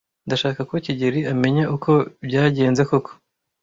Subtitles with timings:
[0.27, 1.91] Ndashaka ko kigeli amenya uko
[2.27, 3.11] byagenze koko.